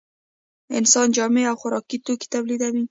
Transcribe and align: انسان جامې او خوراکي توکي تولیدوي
انسان 0.77 1.07
جامې 1.15 1.43
او 1.51 1.55
خوراکي 1.61 1.97
توکي 2.05 2.27
تولیدوي 2.33 2.79